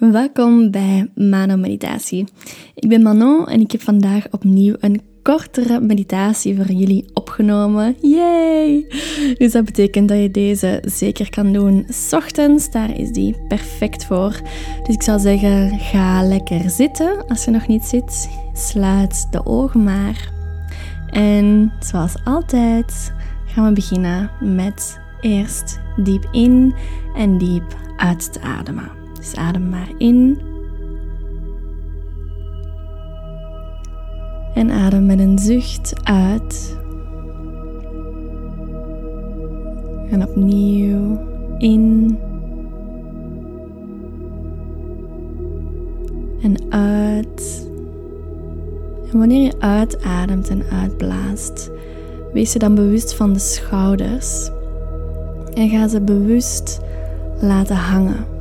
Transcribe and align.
Welkom 0.00 0.70
bij 0.70 1.10
Manon 1.14 1.60
Meditatie. 1.60 2.24
Ik 2.74 2.88
ben 2.88 3.02
Manon 3.02 3.48
en 3.48 3.60
ik 3.60 3.72
heb 3.72 3.80
vandaag 3.80 4.26
opnieuw 4.30 4.74
een 4.78 5.00
kortere 5.22 5.80
meditatie 5.80 6.56
voor 6.56 6.72
jullie 6.72 7.10
opgenomen. 7.14 7.96
Yay! 8.00 8.86
Dus 9.38 9.52
dat 9.52 9.64
betekent 9.64 10.08
dat 10.08 10.18
je 10.18 10.30
deze 10.30 10.82
zeker 10.84 11.30
kan 11.30 11.52
doen 11.52 11.86
s 11.88 12.12
ochtends. 12.12 12.70
Daar 12.70 12.98
is 12.98 13.10
die 13.10 13.36
perfect 13.48 14.04
voor. 14.04 14.40
Dus 14.86 14.94
ik 14.94 15.02
zou 15.02 15.20
zeggen, 15.20 15.78
ga 15.78 16.22
lekker 16.22 16.70
zitten 16.70 17.26
als 17.26 17.44
je 17.44 17.50
nog 17.50 17.66
niet 17.66 17.84
zit. 17.84 18.28
Sluit 18.52 19.26
de 19.30 19.46
ogen 19.46 19.84
maar. 19.84 20.32
En 21.10 21.72
zoals 21.80 22.14
altijd 22.24 23.12
gaan 23.46 23.64
we 23.64 23.72
beginnen 23.72 24.30
met 24.40 25.00
eerst 25.20 25.80
diep 25.96 26.28
in 26.32 26.74
en 27.16 27.38
diep 27.38 27.76
uit 27.96 28.32
te 28.32 28.40
ademen. 28.40 28.99
Dus 29.20 29.36
adem 29.36 29.68
maar 29.68 29.92
in. 29.98 30.38
En 34.54 34.70
adem 34.70 35.06
met 35.06 35.18
een 35.18 35.38
zucht 35.38 35.92
uit. 36.02 36.78
En 40.10 40.28
opnieuw 40.28 41.20
in. 41.58 42.18
En 46.42 46.56
uit. 46.68 47.68
En 49.12 49.18
wanneer 49.18 49.42
je 49.42 49.60
uitademt 49.60 50.48
en 50.48 50.62
uitblaast, 50.72 51.70
wees 52.32 52.52
je 52.52 52.58
dan 52.58 52.74
bewust 52.74 53.14
van 53.14 53.32
de 53.32 53.38
schouders. 53.38 54.50
En 55.54 55.68
ga 55.68 55.88
ze 55.88 56.00
bewust 56.00 56.80
laten 57.40 57.76
hangen. 57.76 58.39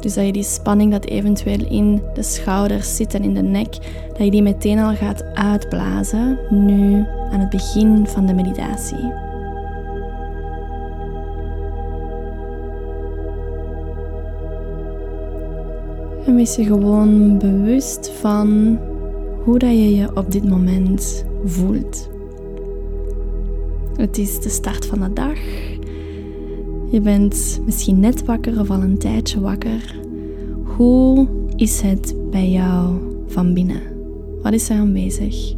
Dus 0.00 0.14
dat 0.14 0.26
je 0.26 0.32
die 0.32 0.42
spanning 0.42 0.92
dat 0.92 1.04
eventueel 1.04 1.66
in 1.68 2.02
de 2.14 2.22
schouders 2.22 2.96
zit 2.96 3.14
en 3.14 3.22
in 3.22 3.34
de 3.34 3.42
nek, 3.42 3.72
dat 4.08 4.24
je 4.24 4.30
die 4.30 4.42
meteen 4.42 4.78
al 4.78 4.94
gaat 4.94 5.24
uitblazen, 5.34 6.38
nu 6.50 7.04
aan 7.32 7.40
het 7.40 7.50
begin 7.50 8.06
van 8.06 8.26
de 8.26 8.34
meditatie. 8.34 9.12
En 16.26 16.34
wees 16.34 16.56
je 16.56 16.64
gewoon 16.64 17.38
bewust 17.38 18.10
van 18.10 18.78
hoe 19.44 19.58
dat 19.58 19.70
je 19.70 19.96
je 19.96 20.16
op 20.16 20.32
dit 20.32 20.48
moment 20.48 21.24
voelt. 21.44 22.08
Het 23.96 24.18
is 24.18 24.40
de 24.40 24.48
start 24.48 24.86
van 24.86 25.00
de 25.00 25.12
dag. 25.12 25.38
Je 26.90 27.00
bent 27.00 27.60
misschien 27.64 28.00
net 28.00 28.24
wakker 28.24 28.60
of 28.60 28.70
al 28.70 28.82
een 28.82 28.98
tijdje 28.98 29.40
wakker. 29.40 29.96
Hoe 30.76 31.28
is 31.56 31.80
het 31.80 32.14
bij 32.30 32.50
jou 32.50 32.98
van 33.26 33.54
binnen? 33.54 33.82
Wat 34.42 34.52
is 34.52 34.70
er 34.70 34.76
aanwezig? 34.76 35.54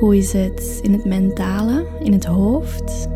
Hoe 0.00 0.16
is 0.16 0.32
het 0.32 0.80
in 0.82 0.92
het 0.92 1.04
mentale, 1.04 1.86
in 2.02 2.12
het 2.12 2.24
hoofd? 2.24 3.08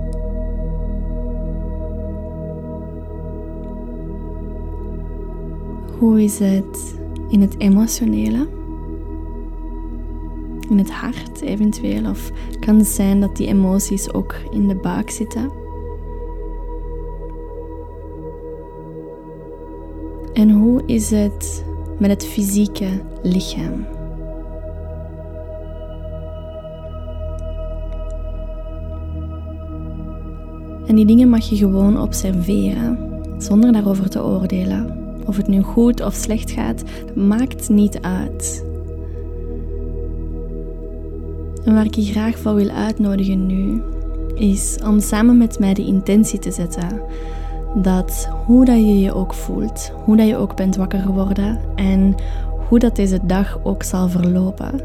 Hoe 5.98 6.22
is 6.22 6.38
het 6.38 6.98
in 7.28 7.40
het 7.40 7.54
emotionele? 7.58 8.55
In 10.68 10.78
het 10.78 10.90
hart 10.90 11.40
eventueel? 11.40 12.10
Of 12.10 12.30
kan 12.60 12.78
het 12.78 12.86
zijn 12.86 13.20
dat 13.20 13.36
die 13.36 13.46
emoties 13.46 14.12
ook 14.12 14.34
in 14.50 14.68
de 14.68 14.74
buik 14.74 15.10
zitten? 15.10 15.50
En 20.32 20.50
hoe 20.50 20.82
is 20.86 21.10
het 21.10 21.64
met 21.98 22.10
het 22.10 22.26
fysieke 22.26 22.88
lichaam? 23.22 23.86
En 30.86 30.94
die 30.94 31.06
dingen 31.06 31.28
mag 31.28 31.48
je 31.48 31.56
gewoon 31.56 32.00
observeren, 32.00 32.98
zonder 33.38 33.72
daarover 33.72 34.10
te 34.10 34.24
oordelen. 34.24 35.04
Of 35.26 35.36
het 35.36 35.48
nu 35.48 35.62
goed 35.62 36.04
of 36.04 36.14
slecht 36.14 36.50
gaat, 36.50 36.82
maakt 37.14 37.68
niet 37.68 38.00
uit. 38.00 38.65
En 41.66 41.74
waar 41.74 41.84
ik 41.84 41.94
je 41.94 42.02
graag 42.02 42.38
voor 42.38 42.54
wil 42.54 42.70
uitnodigen 42.70 43.46
nu, 43.46 43.82
is 44.34 44.78
om 44.84 45.00
samen 45.00 45.36
met 45.36 45.58
mij 45.58 45.74
de 45.74 45.84
intentie 45.84 46.38
te 46.38 46.50
zetten 46.50 47.00
dat 47.74 48.28
hoe 48.46 48.64
dat 48.64 48.76
je 48.76 49.00
je 49.00 49.14
ook 49.14 49.34
voelt, 49.34 49.92
hoe 50.04 50.16
dat 50.16 50.26
je 50.26 50.36
ook 50.36 50.56
bent 50.56 50.76
wakker 50.76 50.98
geworden 50.98 51.60
en 51.74 52.14
hoe 52.68 52.78
dat 52.78 52.96
deze 52.96 53.20
dag 53.22 53.58
ook 53.62 53.82
zal 53.82 54.08
verlopen, 54.08 54.80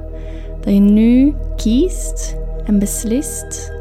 dat 0.60 0.74
je 0.74 0.80
nu 0.80 1.36
kiest 1.56 2.36
en 2.66 2.80
beslist 2.80 3.72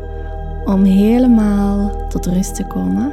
om 0.65 0.85
helemaal 0.85 2.07
tot 2.09 2.27
rust 2.27 2.55
te 2.55 2.67
komen 2.67 3.13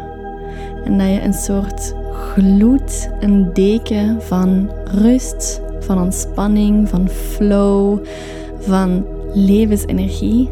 en 0.84 0.98
dat 0.98 1.08
je 1.08 1.22
een 1.22 1.34
soort 1.34 1.96
gloed, 2.12 3.10
een 3.20 3.54
deken 3.54 4.22
van 4.22 4.70
rust, 4.84 5.62
van 5.80 6.02
ontspanning, 6.02 6.90
van 6.90 7.10
flow, 7.10 8.00
van 8.60 9.06
levensenergie, 9.34 10.50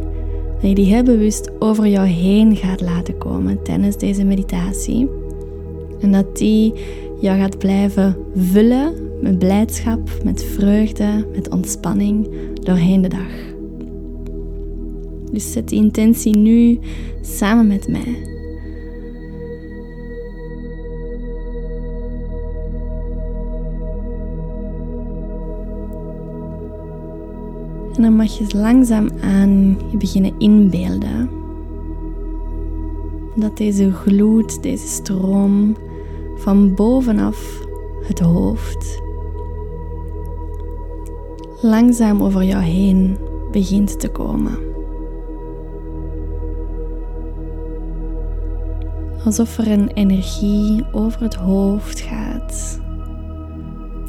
dat 0.62 0.70
je 0.70 0.76
die 0.76 0.86
heel 0.86 1.04
bewust 1.04 1.52
over 1.60 1.88
jou 1.88 2.08
heen 2.08 2.56
gaat 2.56 2.82
laten 2.82 3.18
komen 3.18 3.64
tijdens 3.64 3.98
deze 3.98 4.24
meditatie. 4.24 5.10
En 6.00 6.12
dat 6.12 6.38
die 6.38 6.74
jou 7.20 7.40
gaat 7.40 7.58
blijven 7.58 8.18
vullen 8.36 8.94
met 9.22 9.40
blijdschap, 9.40 10.10
met 10.24 10.44
vreugde, 10.44 11.28
met 11.36 11.50
ontspanning 11.50 12.30
doorheen 12.54 13.02
de 13.02 13.08
dag. 13.08 13.54
Dus 15.32 15.52
zet 15.52 15.70
die 15.70 15.80
intentie 15.80 16.38
nu 16.38 16.80
samen 17.22 17.68
met 17.68 17.88
mij. 17.88 18.35
En 27.96 28.02
dan 28.02 28.16
mag 28.16 28.38
je 28.38 28.58
langzaam 28.58 29.10
aan 29.22 29.78
je 29.92 29.98
beginnen 29.98 30.34
inbeelden 30.38 31.30
dat 33.36 33.58
deze 33.58 33.92
gloed, 33.92 34.64
deze 34.64 34.88
stroom 34.88 35.76
van 36.36 36.76
bovenaf 36.76 37.60
het 38.08 38.20
hoofd 38.20 39.02
langzaam 41.62 42.24
over 42.24 42.44
jou 42.44 42.64
heen 42.64 43.18
begint 43.52 44.00
te 44.00 44.10
komen. 44.10 44.58
Alsof 49.26 49.58
er 49.58 49.72
een 49.72 49.88
energie 49.88 50.84
over 50.92 51.22
het 51.22 51.36
hoofd 51.36 52.00
gaat 52.00 52.84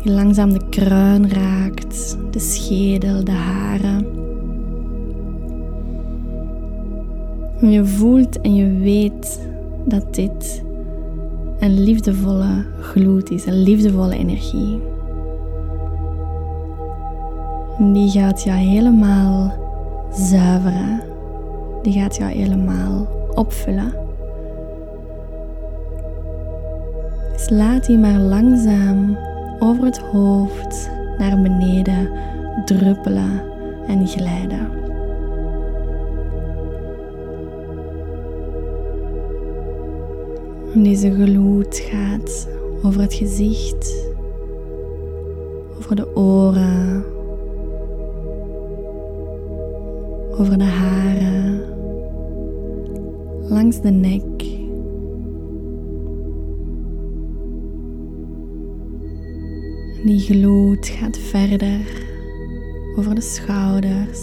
die 0.07 0.15
langzaam 0.15 0.53
de 0.53 0.61
kruin 0.71 1.31
raakt, 1.31 2.19
de 2.31 2.39
schedel, 2.39 3.25
de 3.25 3.33
haren. 3.33 4.07
En 7.61 7.71
je 7.71 7.85
voelt 7.85 8.41
en 8.41 8.55
je 8.55 8.79
weet 8.79 9.49
dat 9.85 10.15
dit 10.15 10.65
een 11.59 11.83
liefdevolle 11.83 12.65
gloed 12.81 13.31
is, 13.31 13.47
een 13.47 13.63
liefdevolle 13.63 14.17
energie. 14.17 14.81
En 17.79 17.93
die 17.93 18.11
gaat 18.11 18.43
jou 18.43 18.59
helemaal 18.59 19.55
zuiveren. 20.13 21.03
Die 21.83 21.93
gaat 21.93 22.17
jou 22.17 22.31
helemaal 22.33 23.09
opvullen. 23.35 23.93
Dus 27.33 27.51
laat 27.51 27.87
die 27.87 27.99
maar 27.99 28.19
langzaam 28.19 29.17
over 29.59 29.85
het 29.85 29.99
hoofd 29.99 30.91
naar 31.19 31.43
beneden 31.43 32.11
druppelen 32.65 33.43
en 33.87 34.07
glijden. 34.07 34.69
Deze 40.75 41.11
gloed 41.11 41.79
gaat 41.79 42.49
over 42.83 43.01
het 43.01 43.15
gezicht, 43.15 44.11
over 45.79 45.97
de 45.97 46.17
oren, 46.17 47.05
over 50.39 50.59
de 50.59 50.65
haren, 50.65 51.61
langs 53.49 53.81
de 53.81 53.91
nek 53.91 54.56
Die 60.03 60.21
gloed 60.21 60.87
gaat 60.87 61.19
verder 61.19 61.81
over 62.97 63.15
de 63.15 63.21
schouders, 63.21 64.21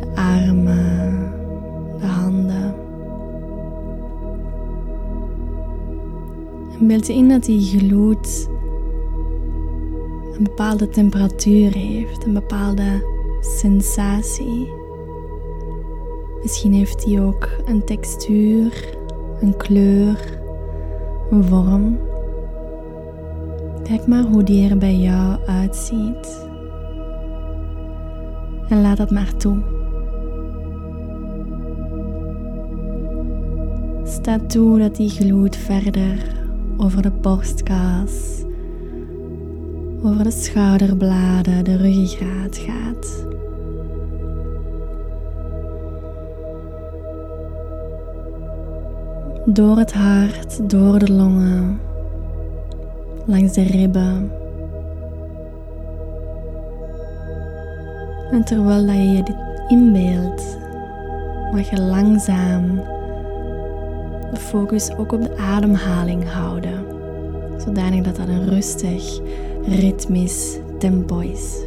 de 0.00 0.06
armen, 0.14 1.32
de 2.00 2.06
handen. 2.06 2.74
beeld 6.80 7.06
je 7.06 7.12
in 7.12 7.28
dat 7.28 7.44
die 7.44 7.60
gloed 7.60 8.48
een 10.32 10.44
bepaalde 10.44 10.88
temperatuur 10.88 11.74
heeft, 11.74 12.24
een 12.24 12.32
bepaalde 12.32 13.04
sensatie. 13.40 14.72
Misschien 16.42 16.72
heeft 16.72 17.04
die 17.04 17.20
ook 17.20 17.48
een 17.64 17.84
textuur, 17.84 18.96
een 19.40 19.56
kleur, 19.56 20.40
een 21.30 21.44
vorm. 21.44 22.07
Kijk 23.88 24.06
maar 24.06 24.22
hoe 24.22 24.42
die 24.42 24.70
er 24.70 24.78
bij 24.78 24.96
jou 24.96 25.38
uitziet. 25.46 26.48
En 28.68 28.80
laat 28.80 28.96
dat 28.96 29.10
maar 29.10 29.36
toe. 29.36 29.56
Sta 34.04 34.38
toe 34.38 34.78
dat 34.78 34.96
die 34.96 35.08
gloed 35.10 35.56
verder 35.56 36.36
over 36.76 37.02
de 37.02 37.10
borstkas, 37.10 38.44
over 40.02 40.24
de 40.24 40.30
schouderbladen, 40.30 41.64
de 41.64 41.76
ruggengraat 41.76 42.56
gaat. 42.56 43.26
Door 49.44 49.78
het 49.78 49.92
hart, 49.92 50.70
door 50.70 50.98
de 50.98 51.12
longen, 51.12 51.80
langs 53.28 53.52
de 53.52 53.62
ribben. 53.62 54.30
En 58.30 58.44
terwijl 58.44 58.86
dat 58.86 58.94
je 58.94 59.12
je 59.12 59.22
dit 59.22 59.36
inbeeldt, 59.68 60.58
mag 61.52 61.70
je 61.70 61.80
langzaam 61.80 62.76
de 64.30 64.40
focus 64.40 64.96
ook 64.96 65.12
op 65.12 65.22
de 65.22 65.36
ademhaling 65.36 66.28
houden, 66.28 66.84
zodanig 67.58 68.04
dat 68.04 68.16
dat 68.16 68.28
een 68.28 68.48
rustig, 68.48 69.20
ritmisch 69.66 70.58
tempo 70.78 71.18
is. 71.18 71.66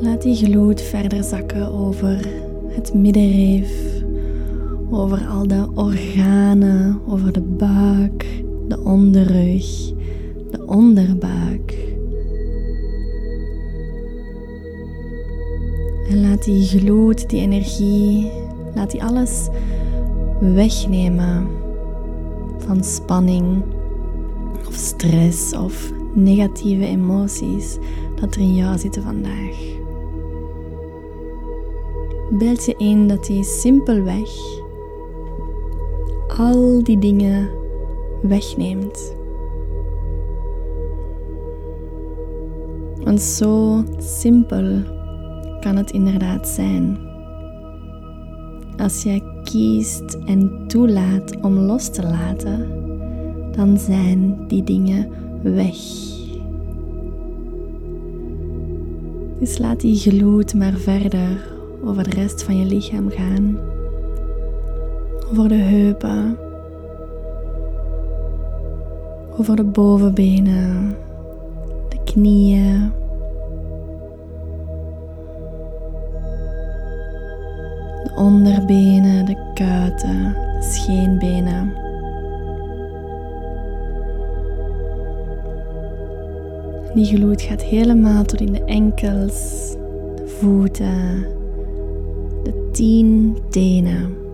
Laat 0.00 0.22
die 0.22 0.36
gloed 0.36 0.80
verder 0.82 1.24
zakken 1.24 1.72
over 1.72 2.28
het 2.68 2.94
middenrif, 2.94 3.97
over 4.90 5.26
al 5.26 5.46
de 5.46 5.66
organen, 5.74 7.00
over 7.08 7.32
de 7.32 7.40
buik, 7.40 8.42
de 8.68 8.78
onderrug, 8.84 9.92
de 10.50 10.66
onderbuik. 10.66 11.96
En 16.08 16.20
laat 16.20 16.44
die 16.44 16.62
gloed, 16.62 17.30
die 17.30 17.40
energie, 17.40 18.30
laat 18.74 18.90
die 18.90 19.04
alles 19.04 19.48
wegnemen 20.40 21.46
van 22.58 22.84
spanning 22.84 23.62
of 24.66 24.74
stress 24.74 25.52
of 25.52 25.92
negatieve 26.14 26.86
emoties 26.86 27.78
dat 28.20 28.34
er 28.34 28.40
in 28.40 28.54
jou 28.54 28.78
zitten 28.78 29.02
vandaag. 29.02 29.76
Beeld 32.30 32.64
je 32.64 32.74
in 32.78 33.08
dat 33.08 33.26
die 33.26 33.44
simpelweg 33.44 34.57
al 36.38 36.82
die 36.82 36.98
dingen 36.98 37.50
wegneemt. 38.22 39.16
Want 43.04 43.20
zo 43.20 43.84
simpel 43.98 44.82
kan 45.60 45.76
het 45.76 45.90
inderdaad 45.90 46.48
zijn. 46.48 46.98
Als 48.76 49.02
jij 49.02 49.22
kiest 49.44 50.18
en 50.26 50.64
toelaat 50.66 51.40
om 51.40 51.54
los 51.54 51.90
te 51.90 52.02
laten, 52.02 52.68
dan 53.52 53.78
zijn 53.78 54.48
die 54.48 54.64
dingen 54.64 55.08
weg. 55.42 55.76
Dus 59.38 59.58
laat 59.58 59.80
die 59.80 59.96
gloed 59.96 60.54
maar 60.54 60.74
verder 60.74 61.56
over 61.84 62.02
de 62.04 62.10
rest 62.10 62.42
van 62.42 62.56
je 62.56 62.64
lichaam 62.64 63.10
gaan. 63.10 63.58
Over 65.30 65.48
de 65.48 65.54
heupen. 65.54 66.38
Over 69.38 69.56
de 69.56 69.64
bovenbenen. 69.64 70.96
De 71.88 71.98
knieën. 72.04 72.92
onderbenen, 78.18 79.26
de 79.26 79.36
kuiten, 79.54 80.32
de 80.32 80.66
scheenbenen. 80.72 81.72
Die 86.94 87.04
gloed 87.06 87.42
gaat 87.42 87.62
helemaal 87.62 88.24
tot 88.24 88.40
in 88.40 88.52
de 88.52 88.64
enkels, 88.64 89.70
de 90.16 90.26
voeten, 90.26 91.26
de 92.42 92.68
tien 92.72 93.36
tenen. 93.50 94.27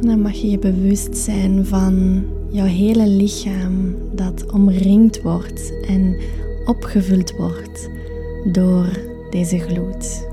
Dan 0.00 0.20
mag 0.20 0.32
je 0.32 0.50
je 0.50 0.58
bewust 0.58 1.16
zijn 1.16 1.66
van 1.66 2.24
jouw 2.48 2.66
hele 2.66 3.08
lichaam 3.08 3.94
dat 4.12 4.52
omringd 4.52 5.22
wordt 5.22 5.72
en 5.86 6.16
opgevuld 6.64 7.36
wordt 7.36 7.90
door 8.52 8.86
deze 9.30 9.58
gloed. 9.58 10.28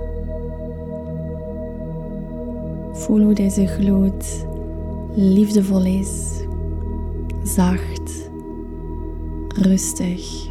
Voel 2.93 3.21
hoe 3.21 3.33
deze 3.33 3.67
gloed 3.67 4.45
liefdevol 5.15 5.85
is, 5.85 6.41
zacht, 7.43 8.29
rustig. 9.47 10.45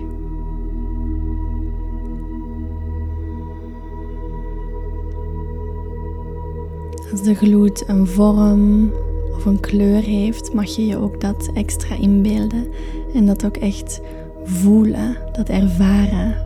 Als 7.10 7.22
de 7.22 7.34
gloed 7.34 7.88
een 7.88 8.06
vorm 8.06 8.90
of 9.36 9.44
een 9.44 9.60
kleur 9.60 10.02
heeft, 10.02 10.52
mag 10.52 10.66
je 10.76 10.86
je 10.86 10.96
ook 10.96 11.20
dat 11.20 11.50
extra 11.54 11.94
inbeelden 11.94 12.66
en 13.14 13.26
dat 13.26 13.44
ook 13.44 13.56
echt 13.56 14.00
voelen, 14.44 15.16
dat 15.32 15.48
ervaren. 15.48 16.44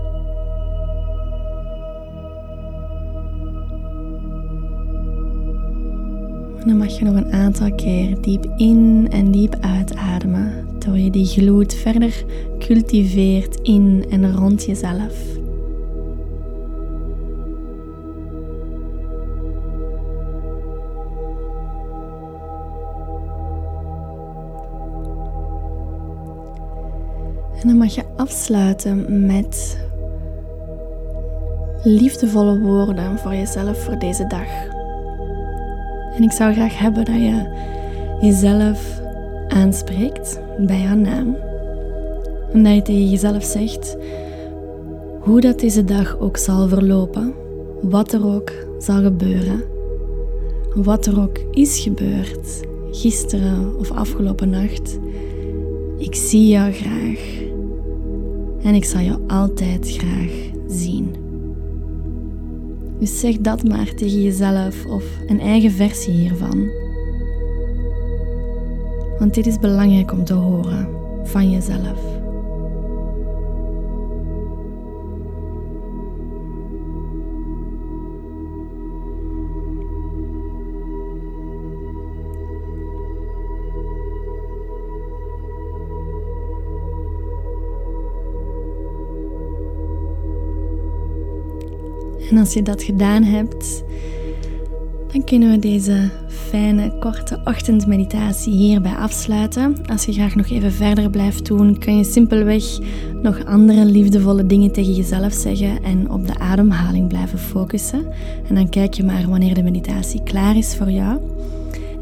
En 6.61 6.67
dan 6.67 6.77
mag 6.77 6.99
je 6.99 7.05
nog 7.05 7.15
een 7.15 7.33
aantal 7.33 7.75
keer 7.75 8.21
diep 8.21 8.47
in 8.57 9.09
en 9.11 9.31
diep 9.31 9.57
uitademen, 9.61 10.67
terwijl 10.79 11.05
je 11.05 11.11
die 11.11 11.27
gloed 11.27 11.75
verder 11.75 12.25
cultiveert 12.59 13.61
in 13.63 14.05
en 14.11 14.37
rond 14.37 14.65
jezelf. 14.65 15.40
En 27.61 27.69
dan 27.69 27.77
mag 27.77 27.95
je 27.95 28.05
afsluiten 28.17 29.27
met 29.27 29.79
liefdevolle 31.83 32.61
woorden 32.61 33.19
voor 33.19 33.35
jezelf 33.35 33.85
voor 33.85 33.99
deze 33.99 34.27
dag. 34.27 34.69
En 36.17 36.23
ik 36.23 36.33
zou 36.33 36.53
graag 36.53 36.79
hebben 36.79 37.05
dat 37.05 37.15
je 37.15 37.49
jezelf 38.21 39.01
aanspreekt 39.49 40.41
bij 40.59 40.81
jouw 40.81 40.95
naam. 40.95 41.37
En 42.53 42.63
dat 42.63 42.75
je 42.75 42.83
tegen 42.83 43.11
jezelf 43.11 43.45
zegt 43.45 43.97
hoe 45.21 45.41
dat 45.41 45.61
deze 45.61 45.85
dag 45.85 46.19
ook 46.19 46.37
zal 46.37 46.69
verlopen, 46.69 47.35
wat 47.83 48.13
er 48.13 48.27
ook 48.27 48.53
zal 48.79 49.03
gebeuren, 49.03 49.63
wat 50.75 51.07
er 51.07 51.21
ook 51.21 51.39
is 51.51 51.81
gebeurd, 51.81 52.61
gisteren 52.91 53.79
of 53.79 53.91
afgelopen 53.91 54.51
nacht. 54.51 54.99
Ik 55.99 56.15
zie 56.15 56.49
jou 56.49 56.73
graag 56.73 57.49
en 58.63 58.75
ik 58.75 58.85
zal 58.85 59.01
jou 59.01 59.21
altijd 59.27 59.91
graag 59.97 60.51
zien. 60.69 61.15
Dus 62.99 63.21
zeg 63.21 63.39
dat 63.39 63.69
maar 63.69 63.95
tegen 63.95 64.23
jezelf 64.23 64.87
of 64.87 65.05
een 65.27 65.41
eigen 65.41 65.71
versie 65.71 66.13
hiervan. 66.13 66.71
Want 69.19 69.35
dit 69.35 69.47
is 69.47 69.59
belangrijk 69.59 70.13
om 70.13 70.25
te 70.25 70.35
horen 70.35 70.89
van 71.25 71.51
jezelf. 71.51 72.20
En 92.31 92.39
als 92.39 92.53
je 92.53 92.63
dat 92.63 92.83
gedaan 92.83 93.23
hebt, 93.23 93.83
dan 95.13 95.25
kunnen 95.25 95.51
we 95.51 95.59
deze 95.59 96.11
fijne, 96.29 96.99
korte 96.99 97.41
ochtendmeditatie 97.45 98.53
hierbij 98.53 98.95
afsluiten. 98.95 99.77
Als 99.87 100.05
je 100.05 100.13
graag 100.13 100.35
nog 100.35 100.51
even 100.51 100.73
verder 100.73 101.11
blijft 101.11 101.47
doen, 101.47 101.79
kun 101.79 101.97
je 101.97 102.05
simpelweg 102.05 102.79
nog 103.23 103.45
andere 103.45 103.85
liefdevolle 103.85 104.47
dingen 104.47 104.73
tegen 104.73 104.93
jezelf 104.93 105.33
zeggen 105.33 105.83
en 105.83 106.11
op 106.11 106.27
de 106.27 106.39
ademhaling 106.39 107.09
blijven 107.09 107.39
focussen. 107.39 108.07
En 108.49 108.55
dan 108.55 108.69
kijk 108.69 108.95
je 108.95 109.05
maar 109.05 109.29
wanneer 109.29 109.55
de 109.55 109.63
meditatie 109.63 110.23
klaar 110.23 110.57
is 110.57 110.77
voor 110.77 110.91
jou. 110.91 111.19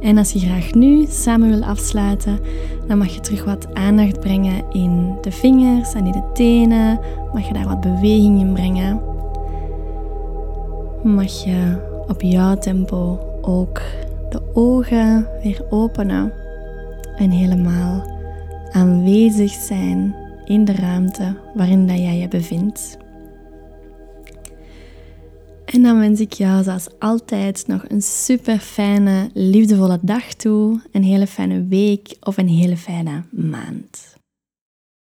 En 0.00 0.18
als 0.18 0.32
je 0.32 0.38
graag 0.38 0.75
nu 0.75 1.06
samen 1.08 1.50
wil 1.50 1.64
afsluiten, 1.64 2.38
dan 2.87 2.99
mag 2.99 3.14
je 3.14 3.20
terug 3.20 3.44
wat 3.44 3.75
aandacht 3.75 4.20
brengen 4.20 4.64
in 4.73 5.14
de 5.20 5.30
vingers 5.30 5.92
en 5.92 6.06
in 6.06 6.12
de 6.12 6.30
tenen. 6.35 7.00
Mag 7.32 7.47
je 7.47 7.52
daar 7.52 7.68
wat 7.68 7.80
beweging 7.80 8.40
in 8.40 8.52
brengen. 8.52 9.00
Mag 11.02 11.44
je 11.44 11.76
op 12.06 12.22
jouw 12.22 12.58
tempo 12.58 13.18
ook 13.40 13.80
de 14.30 14.40
ogen 14.54 15.28
weer 15.42 15.62
openen 15.70 16.32
en 17.16 17.30
helemaal 17.30 18.10
aanwezig 18.70 19.52
zijn 19.52 20.14
in 20.44 20.64
de 20.64 20.72
ruimte 20.72 21.36
waarin 21.54 21.86
dat 21.86 21.98
jij 21.98 22.18
je 22.18 22.28
bevindt. 22.28 22.96
En 25.64 25.82
dan 25.82 25.98
wens 25.98 26.20
ik 26.20 26.32
jou 26.32 26.62
zoals 26.62 26.88
altijd 26.98 27.66
nog 27.66 27.84
een 27.88 28.02
super 28.02 28.58
fijne, 28.58 29.30
liefdevolle 29.34 29.98
dag 30.02 30.34
toe, 30.34 30.80
een 30.92 31.04
hele 31.04 31.26
fijne 31.26 31.66
week 31.66 32.16
of 32.20 32.36
een 32.36 32.48
hele 32.48 32.76
fijne 32.76 33.22
maand. 33.30 34.17